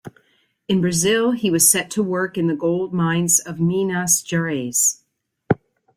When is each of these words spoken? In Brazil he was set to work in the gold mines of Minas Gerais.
In 0.67 0.81
Brazil 0.81 1.29
he 1.33 1.51
was 1.51 1.69
set 1.69 1.91
to 1.91 2.01
work 2.01 2.35
in 2.35 2.47
the 2.47 2.55
gold 2.55 2.91
mines 2.91 3.37
of 3.37 3.59
Minas 3.59 4.23
Gerais. 4.23 5.03